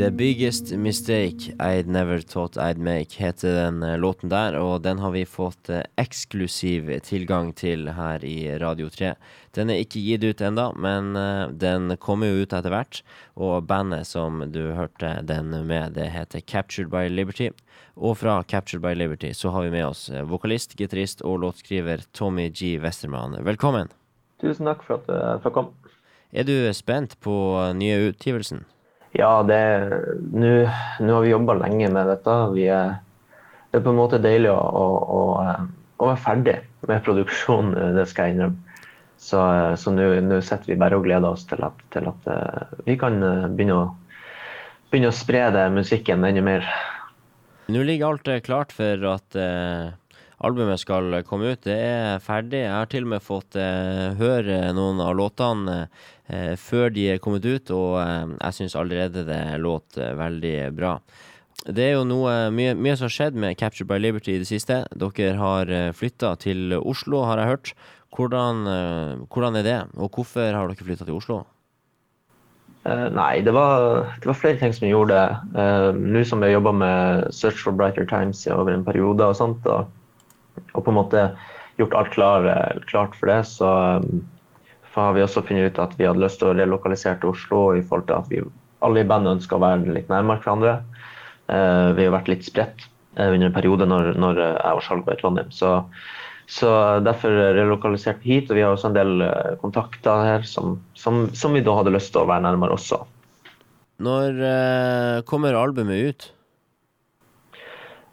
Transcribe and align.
The 0.00 0.10
Biggest 0.10 0.72
Mistake 0.72 1.52
I'd 1.58 1.86
Never 1.86 2.20
Thought 2.20 2.56
I'd 2.56 2.78
Make 2.78 3.22
heter 3.22 3.54
den 3.54 3.82
eh, 3.82 3.98
låten 3.98 4.30
der, 4.32 4.56
og 4.56 4.80
den 4.82 4.98
har 4.98 5.10
vi 5.12 5.26
fått 5.28 5.68
eh, 5.68 5.82
eksklusiv 6.00 6.88
tilgang 7.04 7.50
til 7.52 7.84
her 7.92 8.24
i 8.24 8.48
Radio 8.62 8.88
3. 8.88 9.10
Den 9.52 9.68
er 9.68 9.82
ikke 9.82 10.00
gitt 10.00 10.24
ut 10.24 10.40
enda, 10.40 10.70
men 10.72 11.12
eh, 11.20 11.52
den 11.52 11.98
kommer 12.00 12.32
jo 12.32 12.46
ut 12.46 12.56
etter 12.56 12.72
hvert. 12.72 13.02
Og 13.36 13.68
bandet 13.68 14.08
som 14.08 14.40
du 14.48 14.72
hørte 14.72 15.18
den 15.20 15.52
med, 15.68 15.98
det 16.00 16.08
heter 16.16 16.40
Captured 16.40 16.88
by 16.88 17.04
Liberty. 17.12 17.52
Og 18.00 18.16
fra 18.22 18.40
Captured 18.48 18.80
by 18.80 18.96
Liberty 18.96 19.34
så 19.36 19.52
har 19.52 19.68
vi 19.68 19.76
med 19.76 19.90
oss 19.90 20.08
vokalist, 20.32 20.78
gitarist 20.80 21.20
og 21.20 21.42
låtskriver 21.44 22.08
Tommy 22.16 22.48
G. 22.48 22.78
Westermann. 22.80 23.36
Velkommen. 23.44 23.92
Tusen 24.40 24.64
takk 24.64 24.88
for 24.88 24.96
at 24.96 25.12
du 25.12 25.44
fikk 25.44 25.60
komme. 25.60 25.94
Er 26.32 26.48
du 26.48 26.56
spent 26.72 27.20
på 27.20 27.36
nye 27.76 28.06
utgivelsen? 28.08 28.64
Ja, 29.16 29.42
Nå 29.42 31.14
har 31.14 31.22
vi 31.24 31.32
jobba 31.32 31.56
lenge 31.58 31.90
med 31.90 32.10
dette. 32.10 32.36
Er, 32.62 32.98
det 33.70 33.80
er 33.80 33.84
på 33.84 33.92
en 33.92 33.98
måte 33.98 34.20
deilig 34.22 34.52
å, 34.52 34.58
å, 34.58 35.22
å, 35.98 36.06
være 36.06 36.20
ferdig 36.22 36.58
med 36.86 37.02
produksjonen, 37.06 37.96
det 37.96 38.06
skal 38.10 38.28
jeg 38.28 38.38
innrømme. 38.38 38.66
Så, 39.20 39.40
nå 39.92 40.38
sitter 40.40 40.70
vi 40.70 40.78
bare 40.80 40.96
og 40.96 41.04
gleder 41.04 41.34
oss 41.34 41.42
til 41.44 41.60
at, 41.66 41.82
til 41.92 42.06
at 42.08 42.28
eh, 42.32 42.70
vi 42.86 42.94
kan 42.96 43.18
eh, 43.20 43.50
begynne 43.52 43.76
å, 43.76 43.82
begynne 44.88 45.10
å 45.12 45.16
spre 45.16 45.42
det 45.52 45.66
musikken 45.74 46.24
enda 46.24 46.40
mer. 46.46 46.64
Nå 47.70 47.82
ligger 47.84 48.14
alt 48.14 48.30
klart 48.46 48.72
for 48.72 49.04
at 49.12 49.36
eh, 49.36 49.92
albumet 50.40 50.80
skal 50.80 51.20
komme 51.28 51.52
ut. 51.52 51.62
Det 51.66 51.76
er 51.76 52.22
ferdig. 52.24 52.64
Jeg 52.64 52.74
har 52.74 52.90
til 52.90 53.06
og 53.06 53.12
med 53.14 53.24
fått 53.24 53.58
eh, 53.60 54.12
høre 54.20 54.60
noen 54.76 55.02
av 55.04 55.14
låtene 55.18 55.82
eh, 56.28 56.54
før 56.60 56.92
de 56.94 57.10
er 57.14 57.20
kommet 57.22 57.44
ut, 57.44 57.72
og 57.76 57.98
eh, 58.02 58.36
jeg 58.36 58.58
syns 58.58 58.78
allerede 58.78 59.26
det 59.28 59.42
låt 59.60 59.98
veldig 59.98 60.56
bra. 60.76 60.96
Det 61.68 61.90
er 61.90 61.96
jo 61.98 62.06
noe 62.08 62.48
mye, 62.56 62.72
mye, 62.72 62.96
som 62.96 63.10
har 63.10 63.12
skjedd 63.12 63.36
med 63.36 63.58
Capture 63.60 63.84
by 63.88 63.98
Liberty 64.00 64.32
i 64.32 64.40
det 64.40 64.48
siste. 64.48 64.80
Dere 64.96 65.36
har 65.36 65.68
eh, 65.68 65.92
flytta 65.92 66.32
til 66.40 66.72
Oslo, 66.80 67.24
har 67.28 67.42
jeg 67.42 67.52
hørt. 67.52 67.72
Hvordan, 68.16 68.66
eh, 68.66 69.24
hvordan 69.28 69.60
er 69.60 69.66
det, 69.66 69.80
og 70.00 70.16
hvorfor 70.16 70.56
har 70.56 70.70
dere 70.70 70.86
flytta 70.86 71.04
til 71.04 71.18
Oslo? 71.18 71.42
Uh, 72.80 73.12
nei, 73.12 73.42
det 73.44 73.52
var, 73.52 74.06
det 74.22 74.30
var, 74.30 74.38
flere 74.40 74.56
ting 74.56 74.72
som 74.72 74.86
gjorde 74.88 75.12
det. 75.12 75.24
Uh, 75.52 75.90
Nå 75.92 76.22
som 76.24 76.40
vi 76.40 76.48
har 76.48 76.54
jobba 76.54 76.72
med 76.72 77.26
Search 77.36 77.60
for 77.60 77.76
Brighter 77.76 78.06
Times 78.08 78.40
over 78.48 78.72
en 78.72 78.86
periode, 78.86 79.20
og 79.20 79.36
sånt, 79.36 79.66
og 79.68 79.90
og 80.74 80.84
på 80.84 80.92
en 80.92 80.98
måte 81.00 81.24
gjort 81.80 81.96
alt 81.96 82.12
klar, 82.14 82.48
klart 82.90 83.16
for 83.16 83.30
det, 83.30 83.40
så 83.48 83.70
um, 84.02 84.22
har 84.94 85.14
vi 85.16 85.24
også 85.24 85.42
funnet 85.46 85.70
ut 85.70 85.82
at 85.82 85.92
vi 85.98 86.06
hadde 86.08 86.22
lyst 86.22 86.40
til 86.40 86.50
å 86.50 86.56
relokalisere 86.58 87.20
til 87.20 87.32
Oslo 87.32 87.60
i 87.78 87.82
forhold 87.82 88.08
til 88.08 88.18
at 88.18 88.32
vi 88.32 88.40
alle 88.84 89.02
i 89.02 89.08
bandet 89.08 89.38
ønsker 89.38 89.58
å 89.58 89.62
være 89.62 89.94
litt 89.94 90.08
nærmere 90.10 90.42
hverandre. 90.42 90.78
Uh, 91.50 91.92
vi 91.96 92.06
har 92.06 92.14
vært 92.14 92.30
litt 92.30 92.46
spredt 92.46 92.86
uh, 93.18 93.28
under 93.28 93.48
en 93.48 93.54
periode 93.54 93.86
når, 93.88 94.12
når 94.20 94.42
jeg 94.42 94.74
og 94.78 94.82
Skjalg 94.86 95.06
var 95.06 95.16
i 95.16 95.22
Trondheim. 95.22 95.52
Så, 95.54 95.76
så, 96.50 96.72
derfor 97.04 97.34
relokaliserte 97.58 98.24
vi 98.24 98.38
hit. 98.38 98.50
Og 98.50 98.58
vi 98.58 98.64
har 98.66 98.74
også 98.74 98.90
en 98.90 98.98
del 98.98 99.24
uh, 99.24 99.54
kontakter 99.62 100.26
her 100.26 100.46
som, 100.48 100.78
som, 100.98 101.26
som, 101.36 101.56
vi 101.56 101.64
da 101.66 101.76
hadde 101.80 101.94
lyst 101.94 102.14
til 102.14 102.24
å 102.24 102.30
være 102.30 102.46
nærmere 102.48 102.76
også. 102.76 103.02
Når 104.00 104.38
kommer 105.28 105.58
albumet 105.60 106.06
ut? 106.08 106.30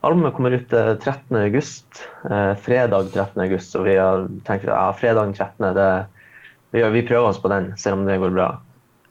Albumet 0.06 0.34
kommer 0.34 0.52
ut 0.52 0.70
13.8. 0.70 1.86
Eh, 2.30 2.38
eh, 2.38 2.56
fredag 2.56 3.10
13.8. 3.14 3.58
Så 3.58 3.84
vi 3.84 3.98
har 3.98 4.28
tenkt 4.46 4.68
at 4.68 4.74
ja, 4.76 4.94
fredag 4.94 5.34
13. 5.34 5.74
Det, 5.76 5.90
vi, 6.72 6.84
vi, 6.94 7.04
prøver 7.08 7.30
oss 7.32 7.42
på 7.42 7.52
den, 7.52 7.72
selv 7.78 8.00
om 8.00 8.06
det 8.06 8.20
går 8.22 8.36
bra. 8.36 8.50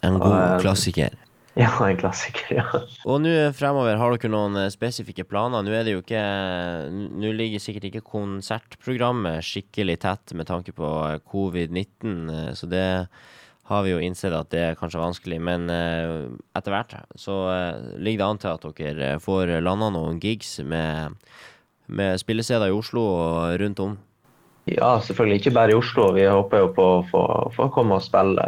En 0.06 0.20
god 0.20 0.34
og, 0.34 0.66
klassiker. 0.66 1.14
Ja, 1.56 1.70
en 1.86 1.96
klassiker. 1.96 2.50
ja. 2.52 2.64
Og 3.08 3.22
nå 3.24 3.30
fremover, 3.56 3.96
har 3.96 4.12
dere 4.12 4.28
noen 4.28 4.58
eh, 4.60 4.66
spesifikke 4.68 5.24
planer? 5.24 5.64
Nå 5.64 5.72
er 5.72 5.86
det 5.86 5.94
jo 5.94 6.02
ikke 6.02 6.20
Nå 6.92 7.30
ligger 7.32 7.62
sikkert 7.64 7.86
ikke 7.88 8.02
konsertprogrammet 8.04 9.40
skikkelig 9.40 9.96
tett 10.04 10.34
med 10.36 10.50
tanke 10.50 10.74
på 10.76 10.90
covid-19, 11.32 12.52
så 12.60 12.68
det 12.68 12.84
har 13.66 13.82
vi 13.82 13.92
jo 13.94 14.00
innsett 14.02 14.34
at 14.36 14.50
det 14.54 14.62
er 14.62 14.78
kanskje 14.78 15.02
vanskelig, 15.02 15.38
men 15.42 15.66
uh, 15.70 16.30
etter 16.56 16.74
hvert 16.74 16.96
så 17.18 17.36
uh, 17.50 17.94
ligger 17.98 18.22
det 18.22 18.28
an 18.28 18.42
til 18.42 18.52
at 18.52 18.66
dere 18.78 19.12
får 19.22 19.56
landa 19.64 19.90
noen 19.94 20.20
gigs 20.22 20.58
med, 20.62 21.16
med 21.86 22.20
spillesteder 22.22 22.70
i 22.70 22.76
Oslo 22.76 23.02
og 23.02 23.56
rundt 23.62 23.82
om. 23.82 23.96
Ja, 24.70 24.96
selvfølgelig 25.02 25.40
ikke 25.40 25.54
bare 25.54 25.74
i 25.74 25.78
Oslo. 25.78 26.10
Vi 26.14 26.26
håper 26.26 26.64
jo 26.64 26.74
på 26.74 26.86
å 26.98 27.48
få 27.54 27.68
komme 27.74 27.98
og 27.98 28.06
spille 28.06 28.46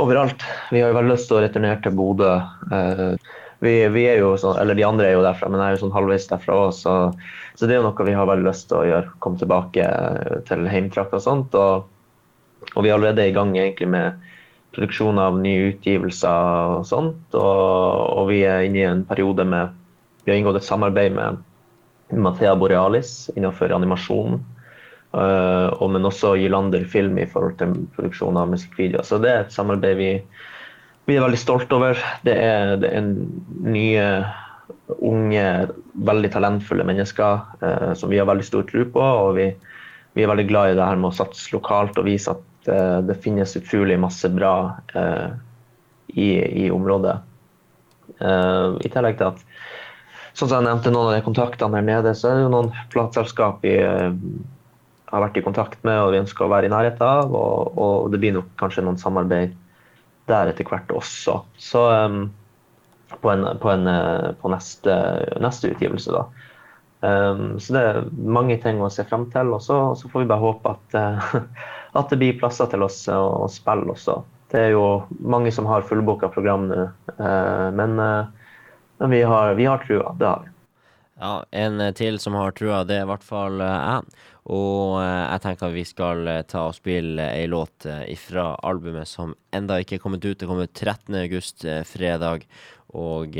overalt. 0.00 0.44
Vi 0.72 0.80
har 0.80 0.92
jo 0.92 0.98
veldig 0.98 1.12
lyst 1.12 1.28
til 1.28 1.38
å 1.38 1.42
returnere 1.44 1.80
til 1.84 1.96
Bodø. 1.96 2.34
Uh, 2.72 3.16
vi, 3.62 3.76
vi, 3.94 4.06
er 4.10 4.18
jo 4.18 4.32
sånn, 4.40 4.56
eller 4.58 4.74
De 4.74 4.84
andre 4.84 5.08
er 5.08 5.16
jo 5.16 5.24
derfra, 5.24 5.48
men 5.52 5.60
jeg 5.60 5.68
er 5.68 5.76
jo 5.76 5.82
sånn 5.84 5.94
halvveis 5.94 6.28
derfra 6.30 6.56
òg. 6.64 6.72
Så, 6.74 6.94
så, 7.54 7.64
det 7.64 7.76
er 7.76 7.80
jo 7.80 7.88
noe 7.88 8.08
vi 8.08 8.16
har 8.16 8.28
veldig 8.28 8.48
lyst 8.48 8.68
til 8.72 8.80
å 8.80 8.86
gjøre. 8.88 9.16
Komme 9.22 9.40
tilbake 9.40 9.88
til 10.48 10.68
heimtrakt 10.72 11.14
og 11.16 11.24
sånt. 11.24 11.56
og 11.56 11.91
og 12.74 12.84
vi 12.84 12.90
er 12.90 12.96
allerede 12.96 13.26
i 13.28 13.34
gang 13.34 13.54
egentlig 13.56 13.88
med 13.92 14.20
produksjon 14.72 15.20
av 15.20 15.38
nye 15.40 15.72
utgivelser 15.72 16.78
og 16.78 16.86
sånt. 16.88 17.22
Og, 17.36 18.18
og, 18.18 18.26
vi 18.30 18.42
er 18.48 18.66
inne 18.66 18.80
i 18.80 18.88
en 18.88 19.06
periode 19.08 19.46
med 19.48 19.78
Vi 20.22 20.30
har 20.30 20.38
inngått 20.38 20.60
et 20.60 20.68
samarbeid 20.68 21.16
med 21.16 21.40
Mathea 22.14 22.54
Borealis 22.54 23.26
innenfor 23.34 23.72
animasjon. 23.74 24.38
Uh, 25.12 25.68
og 25.82 25.90
men 25.92 26.06
også 26.08 26.36
Gylander 26.40 26.86
Film 26.88 27.18
i 27.20 27.26
forhold 27.28 27.58
til 27.60 27.74
produksjon 27.96 28.38
av 28.38 28.52
musikkvideoer. 28.52 29.04
Så 29.04 29.18
det 29.20 29.32
er 29.32 29.42
et 29.42 29.52
samarbeid 29.52 29.98
vi, 29.98 30.12
vi 31.10 31.16
er 31.18 31.24
veldig 31.24 31.40
stolt 31.40 31.74
over. 31.74 31.98
Det 32.24 32.36
er, 32.38 32.76
det 32.80 32.92
er 32.96 33.10
nye, 33.66 34.06
unge, 35.02 35.44
veldig 36.06 36.32
talentfulle 36.32 36.86
mennesker 36.86 37.42
uh, 37.60 37.92
som 37.98 38.14
vi 38.14 38.22
har 38.22 38.30
veldig 38.30 38.46
stor 38.46 38.64
tro 38.70 38.86
på. 38.94 39.02
Og 39.26 39.34
vi, 39.40 39.50
vi, 40.14 40.24
er 40.24 40.32
veldig 40.32 40.48
glad 40.48 40.72
i 40.72 40.78
det 40.78 40.86
her 40.86 41.02
med 41.02 41.10
å 41.10 41.18
satse 41.18 41.52
lokalt 41.52 41.98
og 42.00 42.08
vise 42.08 42.32
at 42.32 42.48
det, 42.66 42.78
eh, 42.78 42.98
det 43.08 43.18
finnes 43.24 43.56
utrolig 43.58 43.98
masse 44.00 44.28
bra 44.32 44.54
eh, 44.94 45.28
i, 46.12 46.30
i, 46.64 46.70
området. 46.70 47.16
Eh, 48.18 48.68
I 48.80 48.92
tillegg 48.92 49.20
til 49.20 49.32
at 49.32 49.46
Sånn 50.32 50.48
som 50.48 50.62
jeg 50.62 50.64
nevnte 50.70 50.88
noen 50.94 51.10
av 51.10 51.12
de 51.12 51.24
kontaktene 51.26 51.76
her 51.76 51.84
nede, 51.84 52.14
så 52.16 52.30
er 52.30 52.38
det 52.38 52.44
jo 52.46 52.52
noen 52.54 52.70
plateselskap 52.88 53.58
vi 53.66 53.74
eh, 53.84 54.14
har 55.12 55.24
vært 55.26 55.36
i 55.36 55.42
kontakt 55.44 55.82
med 55.84 55.98
og 56.00 56.14
vi 56.14 56.22
ønsker 56.22 56.46
å 56.46 56.52
være 56.52 56.70
i 56.70 56.72
nærheten 56.72 57.04
av. 57.04 57.34
Og, 57.36 57.76
og 57.76 58.06
det 58.14 58.20
blir 58.22 58.32
nok 58.38 58.48
kanskje 58.60 58.84
noen 58.86 59.00
samarbeid 59.00 59.52
der 60.30 60.48
etter 60.48 60.64
hvert 60.68 60.88
også. 60.94 61.42
Så 61.60 61.82
um, 61.92 62.24
på, 63.12 63.28
en, 63.34 63.44
på, 63.60 63.74
en, 63.74 63.90
på 64.40 64.52
neste, 64.54 64.96
neste, 65.42 65.74
utgivelse, 65.74 66.16
da. 66.16 66.24
Um, 67.02 67.58
så 67.60 67.76
det 67.76 67.82
er 67.90 68.00
mange 68.14 68.56
ting 68.62 68.80
å 68.80 68.88
se 68.94 69.04
frem 69.08 69.28
til. 69.34 69.52
Og 69.52 69.60
så 69.66 69.82
får 70.00 70.24
vi 70.24 70.30
bare 70.32 70.46
håpe 70.46 70.76
at 70.78 70.96
uh, 70.96 71.36
at 71.92 72.10
det 72.10 72.18
blir 72.20 72.38
plasser 72.40 72.70
til 72.72 72.84
oss 72.86 73.04
å 73.12 73.48
spille 73.52 73.92
også. 73.92 74.22
Det 74.52 74.60
er 74.60 74.74
jo 74.74 74.86
mange 75.24 75.52
som 75.52 75.68
har 75.68 75.84
fullbooka 75.88 76.28
program 76.32 76.66
nå, 76.68 76.82
eh, 77.16 77.68
men, 77.72 77.98
eh, 77.98 78.26
men 79.00 79.14
vi, 79.14 79.22
har, 79.24 79.54
vi 79.56 79.64
har 79.64 79.80
trua. 79.86 80.12
Det 80.18 80.28
har 80.28 80.42
vi. 80.44 80.50
Ja, 81.22 81.32
en 81.52 81.80
til 81.94 82.18
som 82.20 82.34
har 82.36 82.52
trua, 82.56 82.82
det 82.84 82.98
er 82.98 83.06
i 83.06 83.10
hvert 83.12 83.24
fall 83.24 83.60
eh, 83.64 83.78
jeg. 83.86 84.28
Og 84.52 84.96
jeg 84.98 85.40
tenker 85.44 85.68
at 85.68 85.76
vi 85.76 85.84
skal 85.86 86.28
ta 86.50 86.64
og 86.66 86.74
spille 86.74 87.28
ei 87.30 87.44
låt 87.46 87.84
fra 88.18 88.46
albumet 88.66 89.06
som 89.06 89.36
enda 89.54 89.76
ikke 89.78 90.00
er 90.00 90.02
kommet 90.02 90.24
ut. 90.26 90.34
Det 90.40 90.48
kommer 90.50 90.66
13. 90.66 91.14
august, 91.14 91.62
fredag. 91.86 92.42
Og 92.90 93.38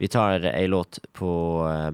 vi 0.00 0.08
tar 0.08 0.46
ei 0.54 0.64
låt 0.72 1.02
på 1.12 1.28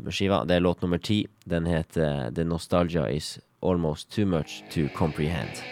skiva. 0.07 0.45
Det 0.47 0.55
er 0.55 0.63
låt 0.63 0.87
nummer 0.87 1.03
ti. 1.03 1.25
Den 1.51 1.67
heter 1.67 2.31
The 2.31 2.47
Nostalgia 2.47 3.09
Is 3.11 3.41
almost 3.61 4.11
too 4.11 4.27
much 4.27 4.65
to 4.71 4.89
comprehend. 4.91 5.63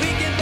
We 0.00 0.12
can 0.18 0.33